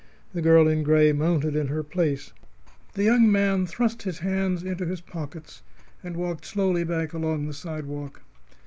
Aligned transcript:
The 0.33 0.41
girl 0.41 0.67
in 0.67 0.81
gray 0.81 1.11
mounted 1.11 1.55
in 1.55 1.67
her 1.67 1.83
place. 1.83 2.33
The 2.95 3.03
young 3.03 3.31
man 3.31 3.67
thrust 3.67 4.01
his 4.01 4.17
hands 4.17 4.63
into 4.63 4.83
his 4.83 4.99
pockets 4.99 5.61
and 6.03 6.17
walked 6.17 6.43
slowly 6.45 6.83
back 6.83 7.13
along 7.13 7.45
the 7.45 7.53
sidewalk. 7.53 8.23